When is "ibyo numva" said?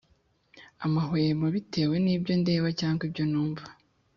3.07-3.65